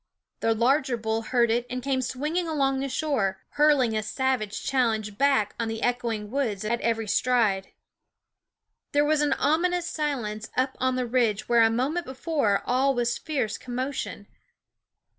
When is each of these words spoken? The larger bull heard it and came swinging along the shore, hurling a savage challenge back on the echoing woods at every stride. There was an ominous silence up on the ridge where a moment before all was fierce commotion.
The 0.39 0.55
larger 0.55 0.97
bull 0.97 1.21
heard 1.21 1.51
it 1.51 1.67
and 1.69 1.83
came 1.83 2.01
swinging 2.01 2.47
along 2.47 2.79
the 2.79 2.89
shore, 2.89 3.39
hurling 3.49 3.95
a 3.95 4.01
savage 4.01 4.63
challenge 4.65 5.15
back 5.15 5.53
on 5.59 5.67
the 5.67 5.83
echoing 5.83 6.31
woods 6.31 6.65
at 6.65 6.81
every 6.81 7.07
stride. 7.07 7.67
There 8.93 9.05
was 9.05 9.21
an 9.21 9.33
ominous 9.33 9.85
silence 9.87 10.49
up 10.57 10.75
on 10.79 10.95
the 10.95 11.05
ridge 11.05 11.47
where 11.47 11.61
a 11.61 11.69
moment 11.69 12.07
before 12.07 12.63
all 12.65 12.95
was 12.95 13.19
fierce 13.19 13.59
commotion. 13.59 14.25